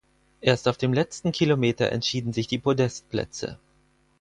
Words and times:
Erst 0.41 0.67
auf 0.67 0.77
dem 0.79 0.93
letzten 0.93 1.31
Kilometer 1.31 1.91
entschieden 1.91 2.33
sich 2.33 2.47
die 2.47 2.57
Podestplätze. 2.57 3.59